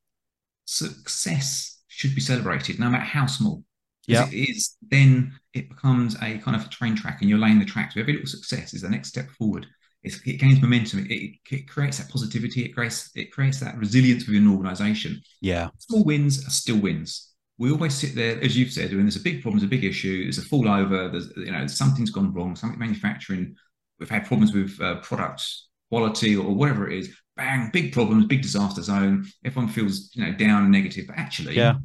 [0.66, 3.64] Success should be celebrated, no matter how small.
[4.08, 4.76] Yeah, it is.
[4.90, 7.94] Then it becomes a kind of a train track, and you're laying the tracks.
[7.94, 9.68] So every little success is the next step forward.
[10.02, 11.06] It's, it gains momentum.
[11.10, 12.64] It, it, creates that positivity.
[12.64, 15.22] It creates it creates that resilience within an organisation.
[15.42, 17.29] Yeah, small wins are still wins
[17.60, 19.84] we always sit there, as you've said, when there's a big problem, there's a big
[19.84, 23.56] issue, there's a fall over, there's you know something's gone wrong, something manufacturing,
[24.00, 25.46] we've had problems with uh, product
[25.90, 27.14] quality or, or, whatever it is.
[27.36, 29.26] Bang, big problems, big disaster zone.
[29.46, 31.76] Everyone feels you know down and negative, but actually, yeah,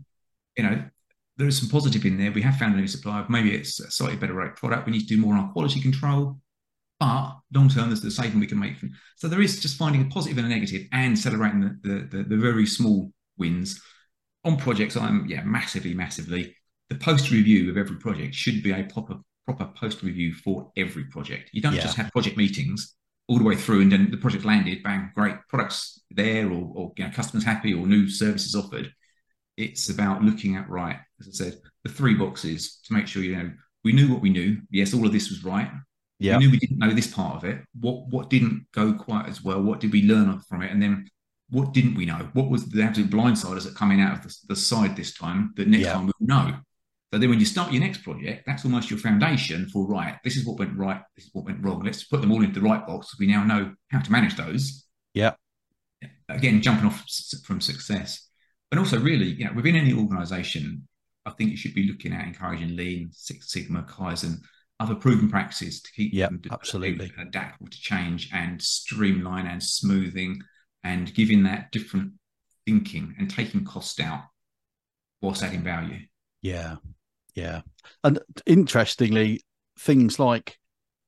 [0.56, 0.82] you know
[1.36, 2.30] there is some positive in there.
[2.30, 3.26] We have found a new supplier.
[3.28, 4.86] Maybe it's a slightly better rate product.
[4.86, 6.38] We need to do more on our quality control.
[7.00, 8.78] But long term, there's the saving we can make.
[8.78, 12.18] From, so there is just finding a positive and a negative and celebrating the, the,
[12.18, 13.80] the, the very small wins
[14.44, 16.54] on projects, I'm yeah massively, massively.
[16.90, 21.04] The post review of every project should be a proper proper post review for every
[21.04, 21.50] project.
[21.52, 21.82] You don't yeah.
[21.82, 22.94] just have project meetings
[23.28, 26.92] all the way through, and then the project landed, bang, great products there, or, or
[26.96, 28.92] you know, customers happy, or new services offered.
[29.56, 33.36] It's about looking at right, as I said, the three boxes to make sure you
[33.36, 33.50] know
[33.82, 34.58] we knew what we knew.
[34.70, 35.70] Yes, all of this was right.
[36.18, 36.38] Yeah.
[36.38, 37.60] We knew we didn't know this part of it.
[37.80, 39.62] What what didn't go quite as well?
[39.62, 40.70] What did we learn from it?
[40.70, 41.06] And then
[41.50, 42.28] what didn't we know?
[42.32, 45.68] What was the absolute blindsiders that coming out of the, the side this time that
[45.68, 45.92] next yeah.
[45.92, 46.56] time we'll know?
[47.12, 50.36] So then when you start your next project, that's almost your foundation for right, this
[50.36, 51.84] is what went right, this is what went wrong.
[51.84, 53.14] Let's put them all into the right box.
[53.20, 54.84] We now know how to manage those.
[55.12, 55.34] Yeah.
[56.28, 57.04] Again, jumping off
[57.44, 58.28] from success.
[58.72, 60.88] And also really, you know, within any organization,
[61.24, 64.38] I think you should be looking at encouraging lean, Six Sigma, Kaizen,
[64.80, 70.40] other proven practices to keep yeah, them absolutely adaptable to change and streamline and smoothing
[70.84, 72.12] and giving that different
[72.66, 74.24] thinking and taking cost out
[75.20, 76.00] whilst adding value.
[76.42, 76.76] Yeah,
[77.34, 77.62] yeah.
[78.04, 79.40] And interestingly,
[79.78, 80.58] things like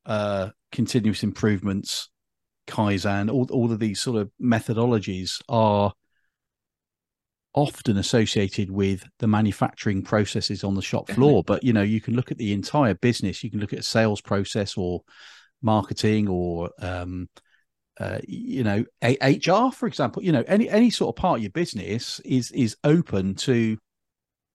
[0.07, 2.09] uh, continuous improvements,
[2.67, 5.93] Kaizen, all, all of these sort of methodologies are
[7.55, 11.43] often associated with the manufacturing processes on the shop floor.
[11.43, 13.43] But you know, you can look at the entire business.
[13.43, 15.03] You can look at a sales process or
[15.62, 17.29] marketing or um,
[17.98, 21.42] uh, you know, a- HR, for example, you know, any any sort of part of
[21.42, 23.78] your business is is open to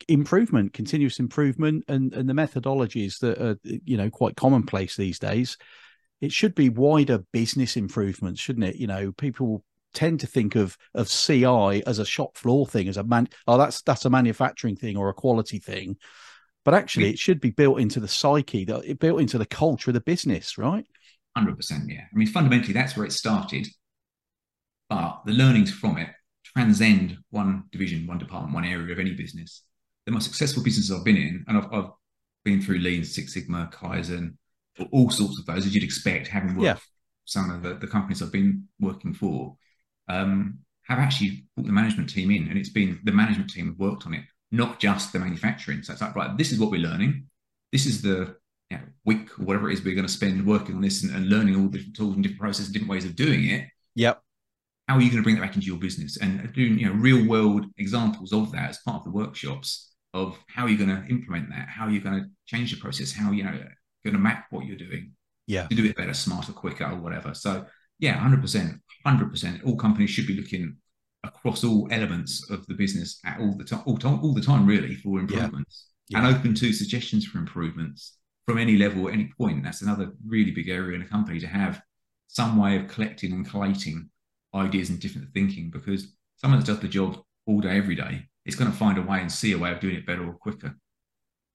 [0.08, 5.58] improvement, continuous improvement, and and the methodologies that are you know quite commonplace these days.
[6.22, 8.76] It should be wider business improvements, shouldn't it?
[8.76, 12.98] You know, people tend to think of of CI as a shop floor thing, as
[12.98, 13.28] a man.
[13.48, 15.98] Oh, that's that's a manufacturing thing or a quality thing,
[16.64, 19.90] but actually, it should be built into the psyche, that it built into the culture
[19.90, 20.86] of the business, right?
[21.38, 21.90] 100%.
[21.90, 22.02] Yeah.
[22.02, 23.68] I mean, fundamentally, that's where it started.
[24.90, 26.10] But the learnings from it
[26.44, 29.64] transcend one division, one department, one area of any business.
[30.06, 31.92] The most successful businesses I've been in, and I've, I've
[32.44, 34.36] been through Lean, Six Sigma, Kaizen,
[34.92, 36.76] all sorts of those, as you'd expect, having worked yeah.
[37.26, 39.56] some of the, the, companies I've been working for,
[40.08, 43.78] um, have actually brought the management team in, and it's been the management team have
[43.78, 45.84] worked on it, not just the manufacturing.
[45.84, 47.28] So it's like, right, this is what we're learning.
[47.72, 48.36] This is the
[48.72, 51.14] you know, week or whatever it is we're going to spend working on this and,
[51.14, 53.68] and learning all the different tools and different processes, different ways of doing it.
[53.96, 54.22] Yep.
[54.88, 56.94] How are you going to bring that back into your business and doing you know
[56.94, 61.08] real world examples of that as part of the workshops of how you're going to
[61.10, 63.58] implement that, how you're going to change the process, how you know
[64.04, 65.12] going to map what you're doing,
[65.48, 67.34] yeah, to do it better, smarter, quicker, or whatever.
[67.34, 67.66] So
[68.00, 69.64] yeah, hundred percent, hundred percent.
[69.66, 70.78] All companies should be looking
[71.24, 74.66] across all elements of the business at all the time, all, time, all the time,
[74.66, 76.20] really, for improvements yeah.
[76.20, 76.28] Yeah.
[76.28, 79.64] and open to suggestions for improvements from any level at any point.
[79.64, 81.82] That's another really big area in a company to have
[82.28, 84.10] some way of collecting and collating
[84.56, 88.56] ideas and different thinking because someone that does the job all day, every day, is
[88.56, 90.76] going to find a way and see a way of doing it better or quicker.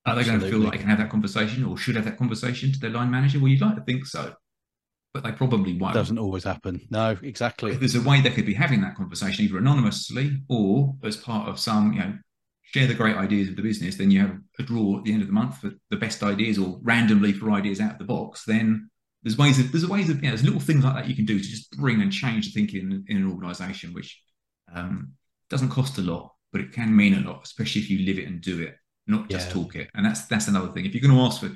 [0.05, 2.17] Are they going to feel like they can have that conversation or should have that
[2.17, 3.41] conversation to their line manager?
[3.41, 4.35] Well, you'd like to think so,
[5.13, 5.95] but they probably won't.
[5.95, 6.81] Doesn't always happen.
[6.91, 7.73] No, exactly.
[7.73, 11.49] If there's a way they could be having that conversation either anonymously or as part
[11.49, 12.19] of some, you know,
[12.77, 15.23] share the great ideas of the business, then you have a draw at the end
[15.23, 18.45] of the month for the best ideas or randomly for ideas out of the box,
[18.45, 18.91] then
[19.23, 21.39] there's ways of there's ways of yeah, there's little things like that you can do
[21.39, 24.21] to just bring and change the thinking in, in an organization, which
[24.75, 25.13] um,
[25.49, 28.29] doesn't cost a lot, but it can mean a lot, especially if you live it
[28.29, 29.55] and do it, not just yeah.
[29.55, 29.89] talk it.
[29.95, 30.85] And that's that's another thing.
[30.85, 31.51] If you're going to ask for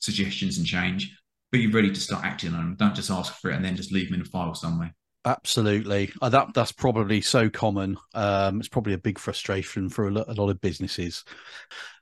[0.00, 1.16] suggestions and change,
[1.50, 2.76] be ready to start acting on them.
[2.76, 4.94] Don't just ask for it and then just leave them in a file somewhere.
[5.26, 7.98] Absolutely, uh, that that's probably so common.
[8.14, 11.24] Um, it's probably a big frustration for a lot, of businesses.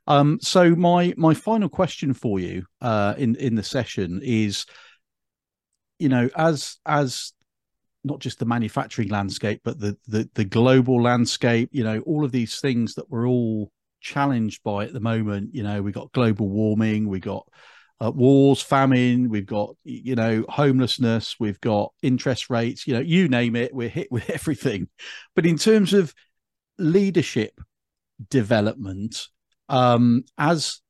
[0.06, 4.66] Um, so my my final question for you uh, in in the session is,
[5.98, 7.32] you know, as as
[8.04, 11.70] not just the manufacturing landscape, but the the the global landscape.
[11.72, 15.54] You know, all of these things that we're all challenged by at the moment.
[15.54, 17.48] You know, we got global warming, we got
[18.00, 23.28] uh, wars, famine, we've got you know homelessness, we've got interest rates, you know, you
[23.28, 24.88] name it, we're hit with everything.
[25.35, 26.14] But in terms of
[26.78, 27.61] leadership
[28.30, 29.28] development,
[29.68, 30.80] um, as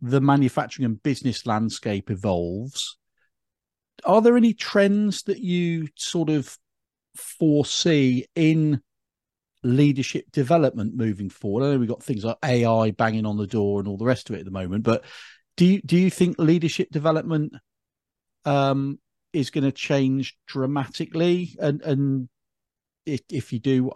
[0.00, 2.98] the manufacturing and business landscape evolves,
[4.04, 6.58] are there any trends that you sort of
[7.16, 8.82] foresee in
[9.62, 11.64] leadership development moving forward?
[11.64, 14.28] I know we've got things like AI banging on the door and all the rest
[14.28, 15.04] of it at the moment, but
[15.56, 17.54] do you do you think leadership development
[18.44, 18.98] um,
[19.32, 21.56] is going to change dramatically?
[21.60, 22.28] And and
[23.06, 23.92] if, if you do,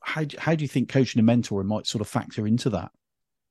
[0.00, 2.90] how how do you think coaching and mentoring might sort of factor into that?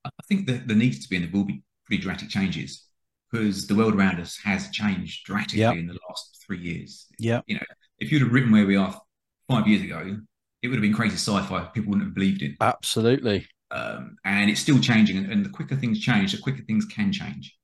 [0.06, 2.88] I think that there needs to be and there will be pretty dramatic changes
[3.32, 5.76] because the world around us has changed dramatically yep.
[5.76, 7.08] in the last three years.
[7.20, 7.66] Yeah, you know,
[8.00, 9.00] if you'd have written where we are
[9.48, 10.18] five years ago,
[10.62, 11.66] it would have been crazy sci-fi.
[11.74, 12.56] People wouldn't have believed it.
[12.60, 13.48] Absolutely.
[13.72, 15.18] Um, and it's still changing.
[15.18, 17.58] And, and, the quicker things change, the quicker things can change.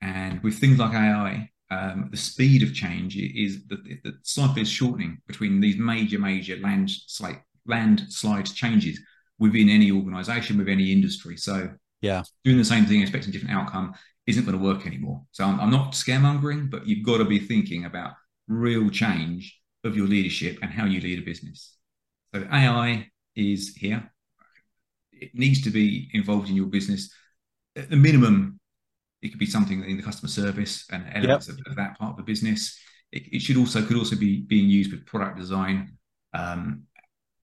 [0.00, 4.68] And with things like AI, um, the speed of change is the, the cycle is
[4.68, 8.98] shortening between these major, major landslide landslide changes
[9.38, 11.36] within any organization, with any industry.
[11.36, 13.94] So yeah, doing the same thing, expecting a different outcome
[14.26, 15.22] isn't going to work anymore.
[15.32, 18.12] So I'm, I'm not scaremongering, but you've got to be thinking about
[18.46, 21.76] real change of your leadership and how you lead a business.
[22.34, 24.10] So AI is here.
[25.20, 27.12] It needs to be involved in your business.
[27.76, 28.58] At the minimum,
[29.22, 31.58] it could be something in the customer service and elements yep.
[31.58, 32.78] of, of, that part of the business.
[33.10, 35.96] It, it, should also could also be being used with product design.
[36.34, 36.84] Um,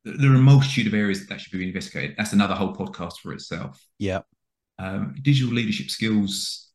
[0.06, 2.16] there are a multitude of areas that should be investigated.
[2.18, 3.84] That's another whole podcast for itself.
[3.98, 4.22] Yeah.
[4.78, 6.70] Um, digital leadership skills,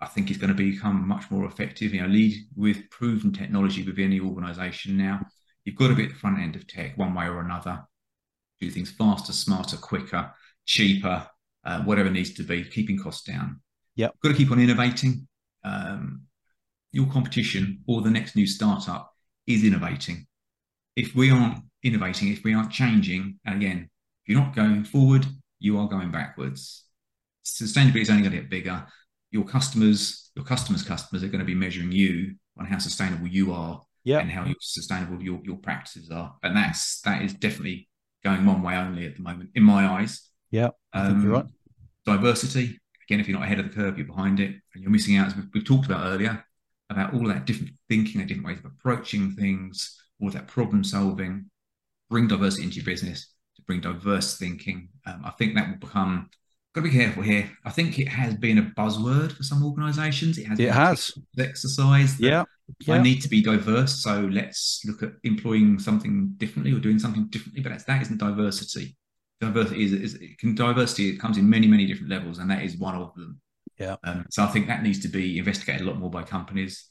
[0.00, 1.92] I think, is going to become much more effective.
[1.92, 5.20] You know, lead with proven technology within the organisation now.
[5.64, 7.84] You've got to be at the front end of tech one way or another.
[8.60, 10.32] Do things faster, smarter, quicker,
[10.66, 11.26] cheaper,
[11.64, 13.60] uh, whatever needs to be, keeping costs down.
[13.94, 15.26] Yeah, got to keep on innovating.
[15.64, 16.22] Um,
[16.92, 19.12] your competition or the next new startup
[19.46, 20.26] is innovating.
[20.94, 23.90] If we aren't innovating, if we aren't changing, and again,
[24.24, 25.26] if you're not going forward,
[25.58, 26.84] you are going backwards.
[27.44, 28.86] Sustainability is only going to get bigger.
[29.30, 33.52] Your customers, your customers' customers are going to be measuring you on how sustainable you
[33.52, 34.18] are yeah.
[34.18, 36.34] and how sustainable your, your practices are.
[36.42, 37.88] And that's that is definitely
[38.24, 40.28] going one way only at the moment, in my eyes.
[40.56, 41.46] Yeah, um, you're right.
[42.06, 45.16] Diversity, Again, if you're not ahead of the curve, you're behind it, and you're missing
[45.16, 45.28] out.
[45.28, 46.44] As we've, we've talked about earlier,
[46.90, 51.50] about all that different thinking, and different ways of approaching things, all that problem solving.
[52.10, 54.88] Bring diversity into your business to bring diverse thinking.
[55.06, 56.30] Um, I think that will become.
[56.74, 57.50] Got to be careful here.
[57.64, 60.36] I think it has been a buzzword for some organisations.
[60.36, 60.58] It has.
[60.60, 62.18] It has exercise.
[62.18, 62.44] Yeah.
[62.80, 62.94] yeah.
[62.96, 67.28] I need to be diverse, so let's look at employing something differently or doing something
[67.28, 67.62] differently.
[67.62, 68.96] But that's, that isn't diversity
[69.40, 72.76] diversity is, is can diversity it comes in many many different levels and that is
[72.76, 73.40] one of them.
[73.78, 73.96] Yeah.
[74.04, 76.88] Um, so i think that needs to be investigated a lot more by companies.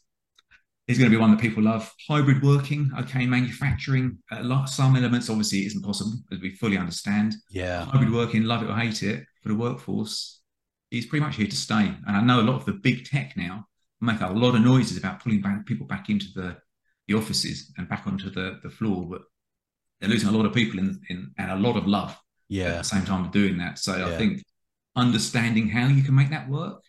[0.88, 4.19] Is going to be one that people love hybrid working okay manufacturing.
[4.31, 7.34] A lot some elements obviously isn't possible as we fully understand.
[7.49, 7.86] Yeah.
[7.86, 10.41] Hybrid working love it or hate it for the workforce
[10.91, 11.91] is pretty much here to stay.
[12.08, 13.65] And i know a lot of the big tech now
[14.01, 16.58] make a lot of noises about pulling back people back into the
[17.08, 19.21] the offices and back onto the the floor but
[19.99, 22.15] they're losing a lot of people in, in and a lot of love
[22.47, 22.65] yeah.
[22.65, 23.79] at the same time of doing that.
[23.79, 24.08] So yeah.
[24.08, 24.43] i think
[24.95, 26.81] understanding how you can make that work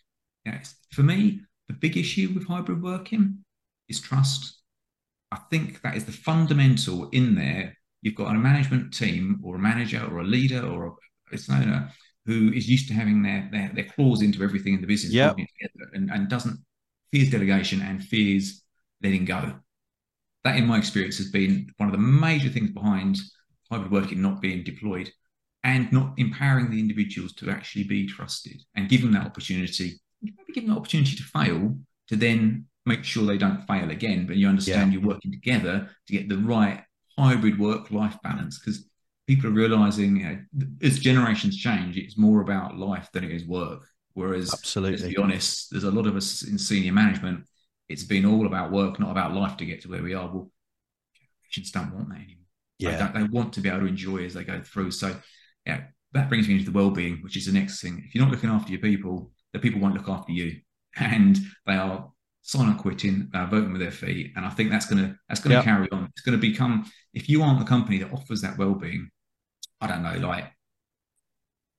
[0.45, 0.59] yeah,
[0.93, 3.43] for me the big issue with hybrid working
[3.89, 4.61] is trust.
[5.31, 7.77] I think that is the fundamental in there.
[8.01, 10.91] You've got a management team or a manager or a leader or a
[11.31, 11.91] business owner
[12.25, 15.35] who is used to having their their, their claws into everything in the business yep.
[15.93, 16.57] and, and doesn't
[17.11, 18.63] fears delegation and fears
[19.03, 19.55] letting go.
[20.43, 23.17] That in my experience has been one of the major things behind
[23.69, 25.11] hybrid working not being deployed
[25.63, 30.53] and not empowering the individuals to actually be trusted and give them that opportunity, maybe
[30.53, 31.75] give them the opportunity to fail
[32.07, 34.25] to then make sure they don't fail again.
[34.25, 34.99] But you understand yeah.
[34.99, 36.83] you're working together to get the right
[37.17, 38.87] hybrid work life balance because
[39.25, 43.45] people are realizing you know, as generations change, it's more about life than it is
[43.45, 43.85] work.
[44.13, 47.43] Whereas, absolutely, to be honest, there's a lot of us in senior management
[47.89, 50.27] it's been all about work, not about life to get to where we are.
[50.27, 50.51] Well,
[51.49, 52.45] generations don't want that anymore.
[52.79, 53.11] Yeah.
[53.11, 54.91] They, they, want to be able to enjoy as they go through.
[54.91, 55.15] So,
[55.67, 55.81] yeah,
[56.13, 58.01] that brings me into the well-being, which is the next thing.
[58.05, 60.61] If you're not looking after your people, the people won't look after you,
[60.97, 62.09] and they are
[62.41, 64.31] silent quitting, uh, voting with their feet.
[64.35, 65.65] And I think that's gonna that's gonna yep.
[65.65, 66.05] carry on.
[66.15, 69.09] It's gonna become if you aren't the company that offers that well-being,
[69.81, 70.45] I don't know, like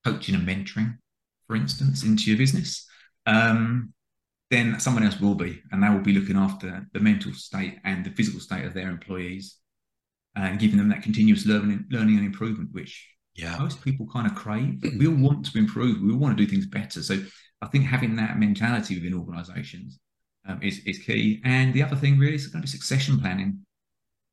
[0.05, 0.99] coaching and mentoring,
[1.47, 2.87] for instance, into your business.
[3.27, 3.95] Um,
[4.51, 8.05] then someone else will be, and they will be looking after the mental state and
[8.05, 9.57] the physical state of their employees,
[10.35, 13.07] and giving them that continuous learning, learning and improvement, which
[13.39, 13.57] yeah.
[13.59, 14.83] most people kind of crave.
[14.99, 16.01] we all want to improve.
[16.01, 17.03] We all want to do things better.
[17.03, 17.23] So
[17.63, 19.99] I think having that mentality within organisations
[20.47, 21.41] um, is is key.
[21.45, 23.61] And the other thing really is going to be succession planning.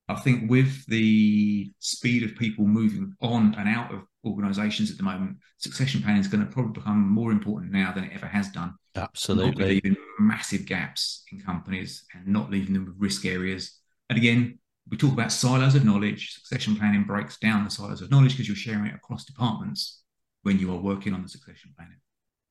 [0.08, 5.03] I think with the speed of people moving on and out of organisations at the
[5.03, 8.49] moment, succession planning is going to probably become more important now than it ever has
[8.49, 8.76] done.
[8.95, 9.66] Absolutely.
[9.66, 13.80] Leaving massive gaps in companies and not leaving them with risk areas.
[14.10, 16.33] And again, we talk about silos of knowledge.
[16.33, 20.03] Succession planning breaks down the silos of knowledge because you're sharing it across departments
[20.43, 21.97] when you are working on the succession planning.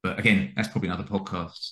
[0.03, 1.70] But again, that's probably another podcast.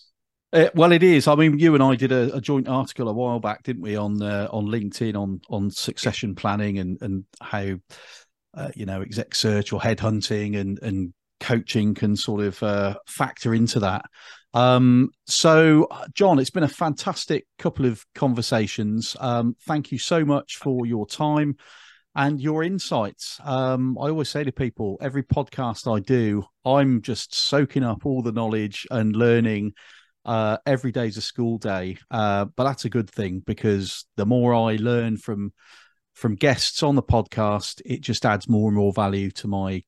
[0.53, 1.27] Uh, well, it is.
[1.27, 3.97] I mean, you and I did a, a joint article a while back, didn't we,
[3.97, 7.75] on uh, on LinkedIn on on succession planning and and how
[8.55, 13.55] uh, you know exec search or headhunting and and coaching can sort of uh, factor
[13.55, 14.05] into that.
[14.55, 19.17] Um, so, Jon, it's been a fantastic couple of conversations.
[19.19, 21.57] Um, thank you so much for your time
[22.15, 23.41] and your insights.
[23.43, 28.23] Um, I always say to people, every podcast I do, I'm just soaking up all
[28.23, 29.73] the knowledge and learning.
[30.25, 34.55] Uh, every day's a school day, uh, but that's a good thing because the more
[34.55, 35.53] I learn from
[36.15, 39.83] from guests on the podcast, it just adds more and more value to my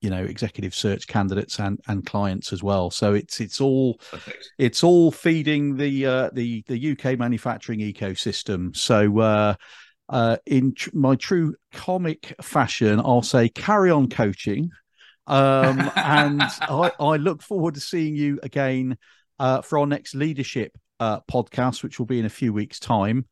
[0.00, 4.50] you know executive search candidates and and clients as well so it's it's all Perfect.
[4.58, 9.54] it's all feeding the uh, the the UK manufacturing ecosystem so uh,
[10.08, 14.70] uh, in tr- my true comic fashion I'll say carry on coaching
[15.26, 18.98] um, and I, I look forward to seeing you again
[19.38, 23.26] uh, for our next leadership uh, podcast which will be in a few weeks time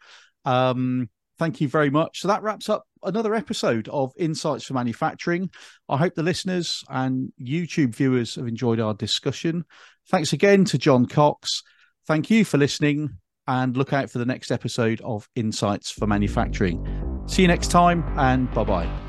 [0.45, 1.09] um,
[1.39, 2.21] thank you very much.
[2.21, 5.51] So that wraps up another episode of Insights for Manufacturing.
[5.89, 9.65] I hope the listeners and YouTube viewers have enjoyed our discussion.
[10.11, 11.63] Thanks again to Jon Cox.
[12.07, 17.23] Thank you for listening and look out for the next episode of Insights for Manufacturing.
[17.27, 19.04] See you next time and bye bye.